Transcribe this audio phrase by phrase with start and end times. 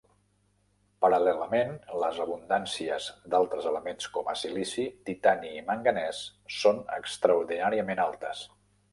[1.05, 6.23] Paral·lelament, les abundàncies d'altres elements com a silici, titani i manganès,
[6.63, 8.43] són extraordinàriament altes.